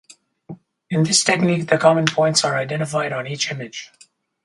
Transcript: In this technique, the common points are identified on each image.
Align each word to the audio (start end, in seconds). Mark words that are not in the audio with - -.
In 0.89 1.03
this 1.03 1.23
technique, 1.23 1.69
the 1.69 1.77
common 1.77 2.05
points 2.07 2.43
are 2.43 2.57
identified 2.57 3.13
on 3.13 3.27
each 3.27 3.51
image. 3.51 3.91